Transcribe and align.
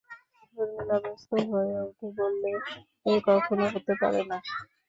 শর্মিলা 0.51 0.97
ব্যস্ত 1.03 1.31
হয়ে 1.49 1.75
উঠে 1.87 2.07
বললে, 2.17 2.51
এ 3.05 3.13
কখনো 3.27 3.63
হতেই 3.73 3.97
পারে 4.01 4.21
না। 4.29 4.37